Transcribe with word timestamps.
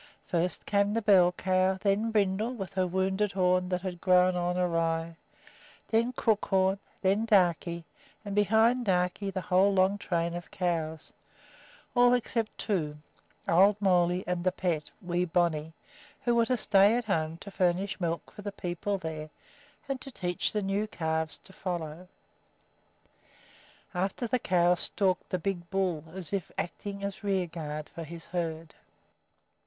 First 0.25 0.65
came 0.65 0.95
the 0.95 1.01
bell 1.03 1.31
cow, 1.33 1.77
then 1.79 2.09
Brindle 2.09 2.55
with 2.55 2.73
her 2.73 2.87
wounded 2.87 3.33
horn 3.33 3.69
that 3.69 3.81
had 3.83 4.01
grown 4.01 4.35
on 4.35 4.57
awry, 4.57 5.15
then 5.89 6.11
Crookhorn, 6.13 6.79
then 7.03 7.27
Darkey, 7.27 7.83
and 8.25 8.33
behind 8.33 8.87
Darkey 8.87 9.29
the 9.31 9.41
whole 9.41 9.71
long 9.71 9.99
train 9.99 10.33
of 10.33 10.49
cows, 10.49 11.13
all 11.95 12.15
except 12.15 12.57
two, 12.57 12.97
old 13.47 13.79
Moolley 13.79 14.23
and 14.25 14.43
the 14.43 14.51
pet, 14.51 14.89
Wee 15.03 15.23
Bonny, 15.23 15.71
who 16.25 16.33
were 16.33 16.47
to 16.47 16.57
stay 16.57 16.95
at 16.97 17.05
home 17.05 17.37
to 17.37 17.51
furnish 17.51 17.99
milk 18.01 18.31
for 18.31 18.41
the 18.41 18.51
people 18.51 18.97
there 18.97 19.29
and 19.87 20.01
to 20.01 20.09
teach 20.09 20.51
the 20.51 20.63
new 20.63 20.87
calves 20.87 21.37
to 21.37 21.53
follow. 21.53 22.07
After 23.93 24.25
the 24.25 24.39
cows 24.39 24.79
stalked 24.79 25.29
the 25.29 25.37
big 25.37 25.69
bull, 25.69 26.05
as 26.15 26.33
if 26.33 26.51
acting 26.57 27.03
as 27.03 27.23
rear 27.23 27.45
guard 27.45 27.87
for 27.87 28.03
his 28.03 28.25
herd. 28.25 28.73